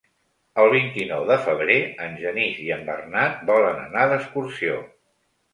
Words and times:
El 0.61 0.71
vint-i-nou 0.75 1.27
de 1.31 1.37
febrer 1.49 1.75
en 2.07 2.17
Genís 2.23 2.63
i 2.65 2.71
en 2.79 2.83
Bernat 2.89 3.47
volen 3.53 3.81
anar 3.85 4.11
d'excursió. 4.15 4.83